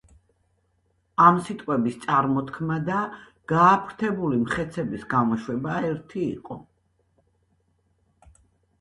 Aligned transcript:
ამ 1.25 1.35
სიტყვების 1.49 1.99
წარმოთქმა 2.05 2.79
და 2.89 3.03
გააფთრებული 3.53 4.41
მხეცების 4.49 5.07
გამოშვება 5.15 5.79
ერთი 5.93 6.27
იყო. 6.35 6.63